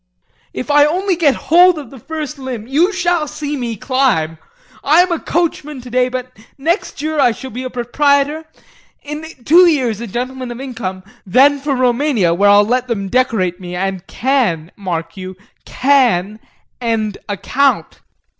If 0.51 0.71
I 0.71 0.83
only 0.83 1.15
get 1.15 1.35
hold 1.51 1.77
of 1.77 1.91
the 1.91 1.99
first 1.99 2.39
limb, 2.39 2.65
you 2.65 2.91
shall 2.91 3.27
see 3.27 3.55
me 3.55 3.75
climb. 3.75 4.39
I'm 4.83 5.11
a 5.11 5.19
coachman 5.19 5.79
today, 5.79 6.09
but 6.09 6.35
next 6.57 7.03
year 7.03 7.19
I 7.19 7.31
shall 7.33 7.51
be 7.51 7.61
a 7.61 7.69
proprietor, 7.69 8.45
in 9.03 9.23
two 9.45 9.67
years 9.67 10.01
a 10.01 10.07
gentleman 10.07 10.49
of 10.49 10.59
income; 10.59 11.03
then 11.23 11.59
for 11.59 11.75
Roumania 11.75 12.33
where 12.33 12.49
I'll 12.49 12.65
let 12.65 12.87
them 12.87 13.09
decorate 13.09 13.59
me 13.59 13.75
and 13.75 14.07
can, 14.07 14.71
mark 14.75 15.17
you, 15.17 15.35
can 15.65 16.39
end 16.81 17.19
a 17.29 17.37
count! 17.37 17.99